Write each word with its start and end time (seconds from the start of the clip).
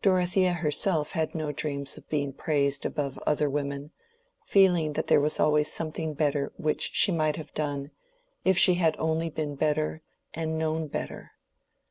Dorothea 0.00 0.54
herself 0.54 1.10
had 1.10 1.34
no 1.34 1.52
dreams 1.52 1.98
of 1.98 2.08
being 2.08 2.32
praised 2.32 2.86
above 2.86 3.18
other 3.26 3.50
women, 3.50 3.90
feeling 4.46 4.94
that 4.94 5.08
there 5.08 5.20
was 5.20 5.38
always 5.38 5.70
something 5.70 6.14
better 6.14 6.50
which 6.56 6.92
she 6.94 7.12
might 7.12 7.36
have 7.36 7.52
done, 7.52 7.90
if 8.46 8.56
she 8.56 8.76
had 8.76 8.96
only 8.98 9.28
been 9.28 9.56
better 9.56 10.00
and 10.32 10.56
known 10.56 10.86
better. 10.86 11.32